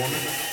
woman. 0.00 0.49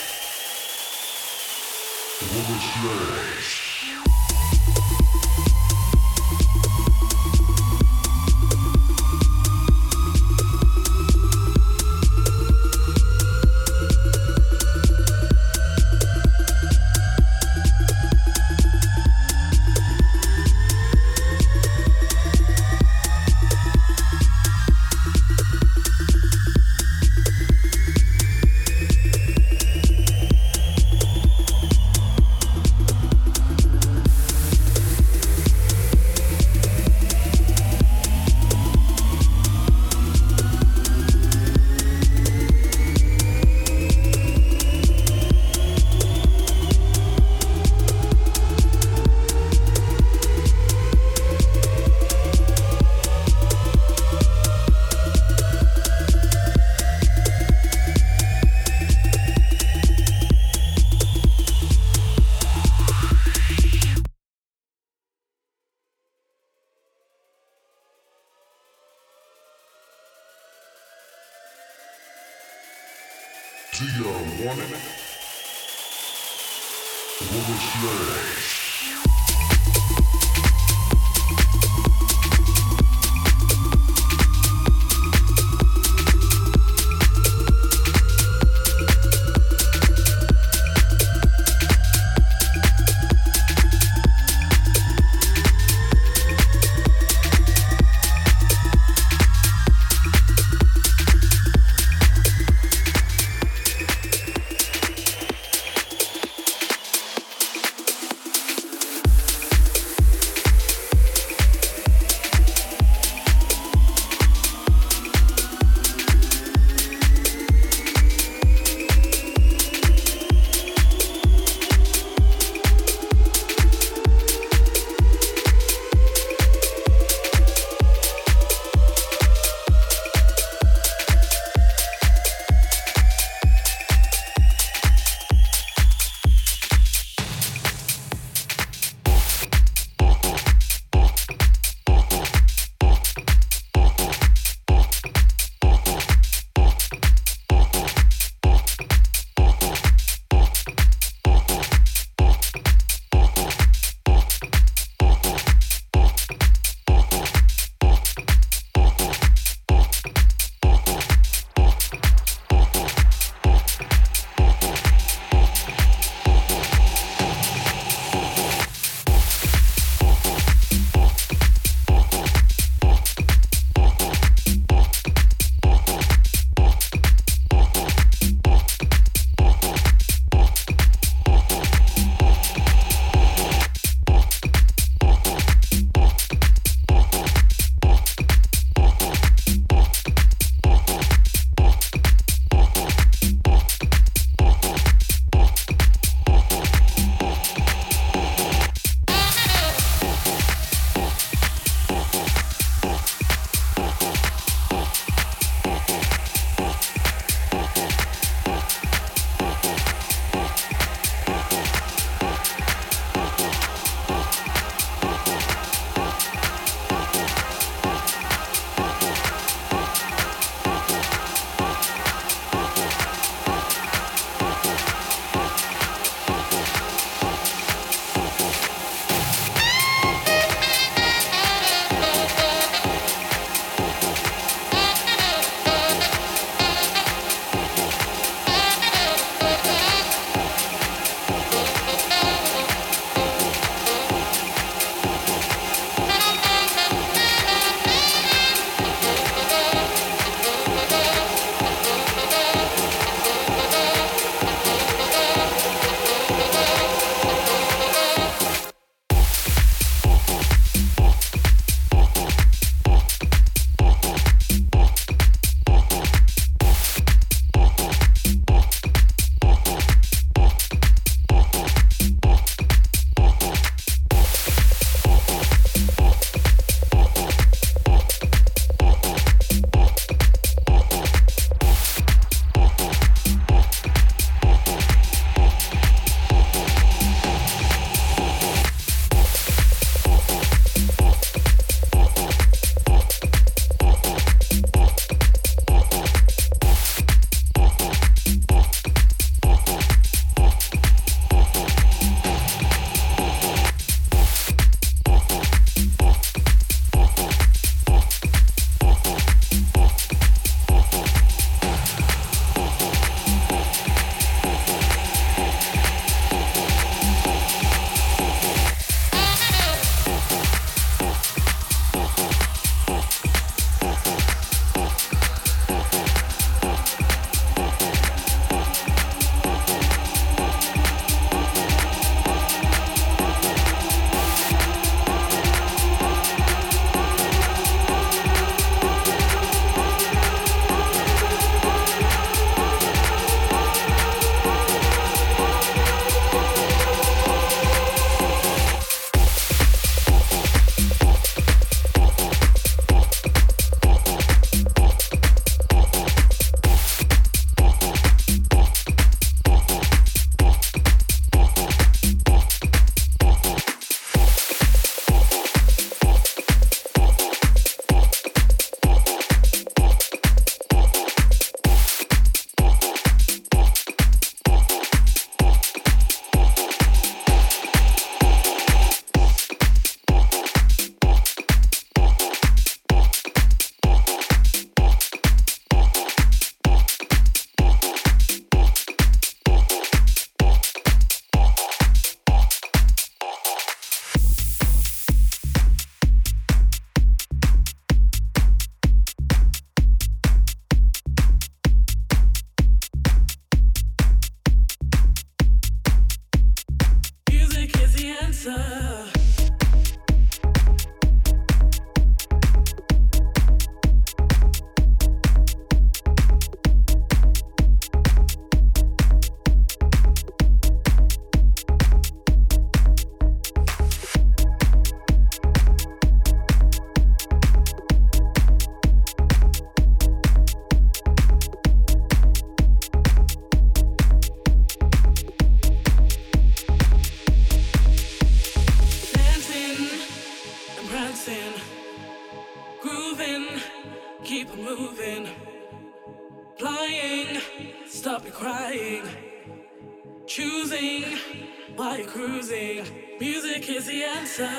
answer 454.17 454.49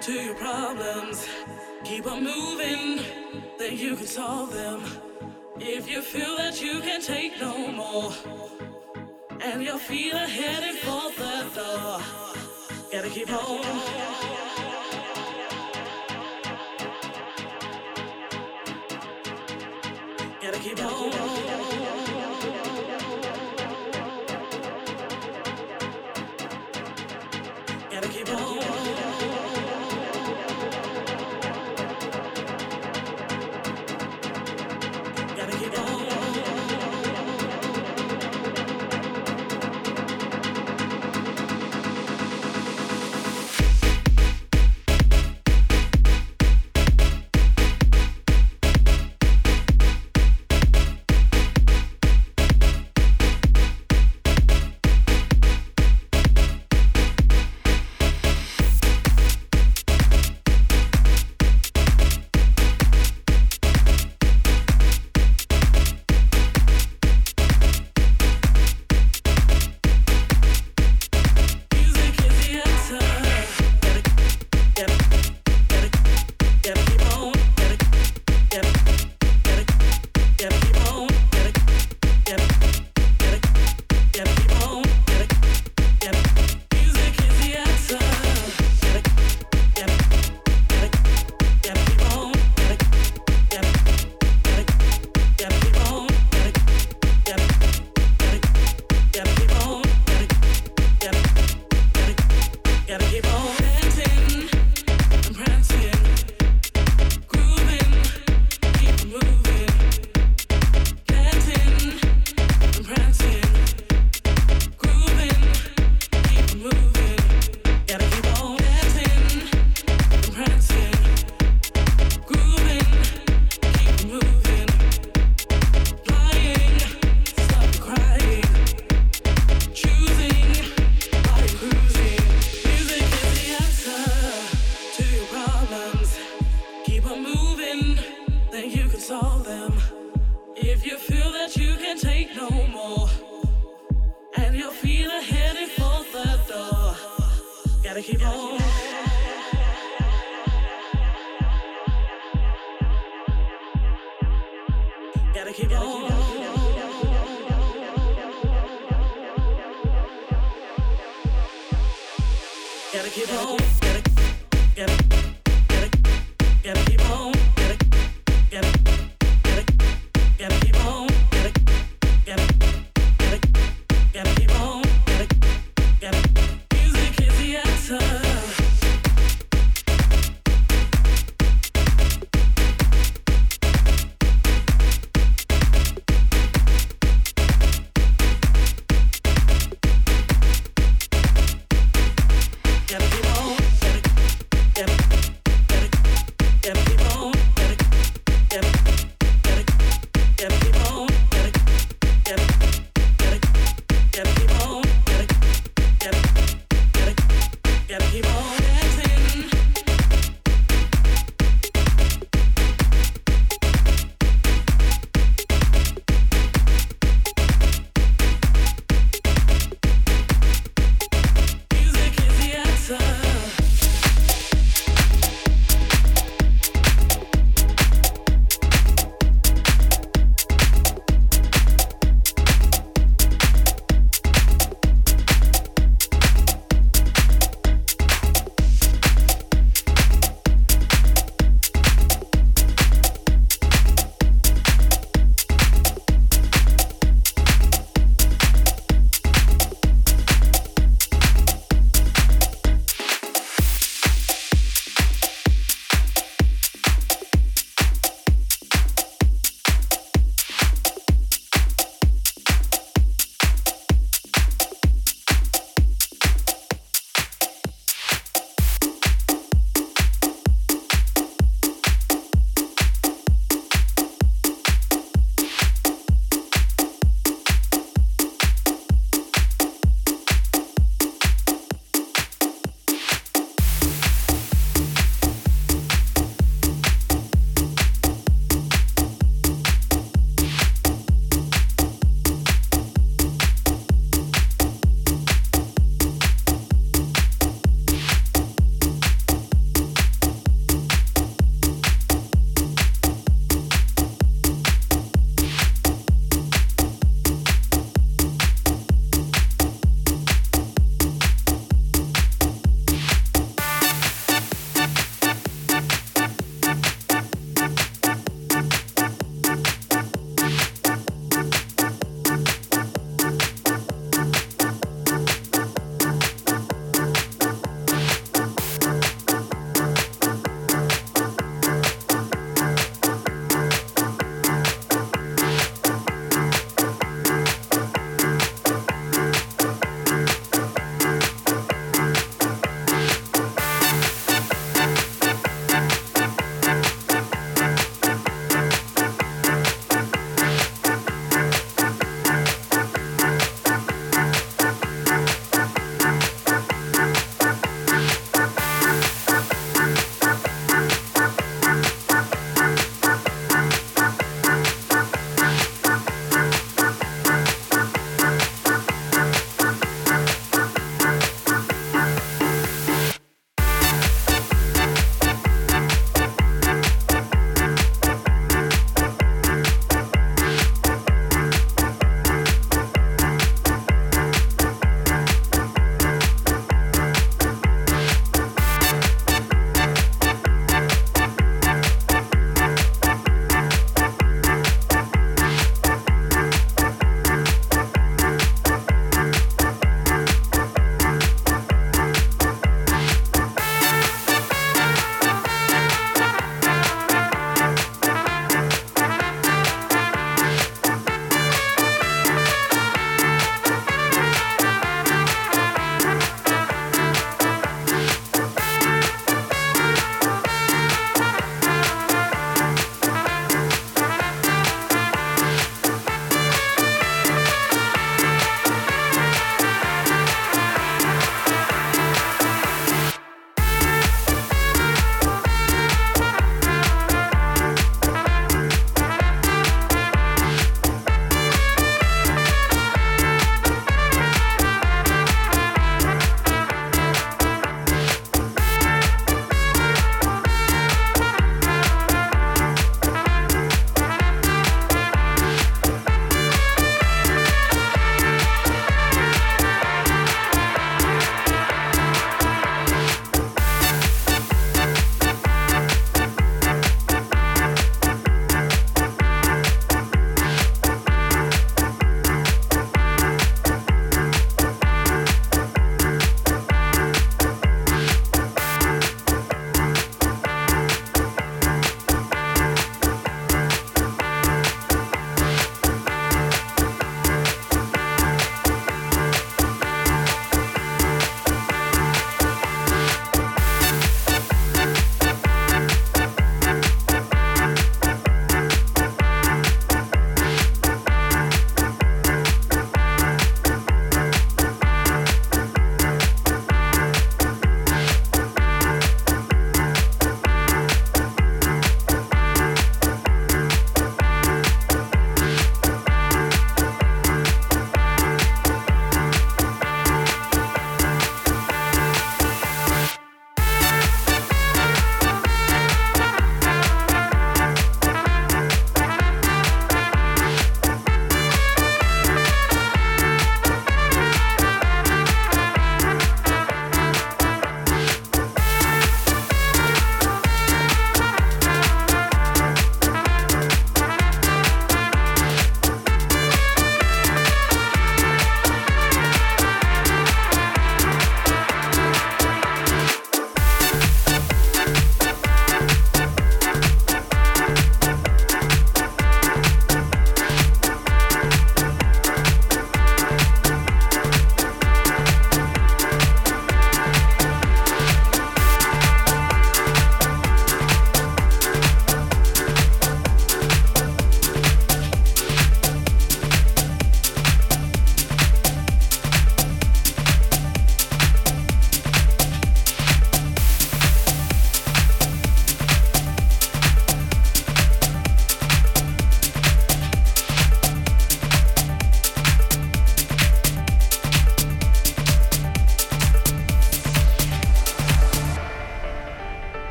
to 0.00 0.12
your 0.12 0.34
problems. 0.34 1.26
Keep 1.84 2.06
on 2.06 2.22
moving, 2.22 3.02
then 3.58 3.76
you 3.78 3.96
can 3.96 4.06
solve 4.06 4.52
them. 4.52 4.82
If 5.58 5.88
you 5.88 6.02
feel 6.02 6.36
that 6.36 6.60
you 6.60 6.80
can 6.80 7.00
take 7.00 7.40
no 7.40 7.54
more, 7.68 8.12
and 9.40 9.62
your 9.62 9.78
feet 9.78 10.14
are 10.14 10.32
headed 10.40 10.76
for 10.84 11.10
the 11.20 11.34
door, 11.54 12.00
gotta 12.92 13.10
keep 13.10 13.30
on. 13.32 13.62
Gotta 20.42 20.58
keep 20.58 20.84
on. 20.84 21.57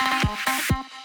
Thank 0.00 0.70
you. 0.70 0.97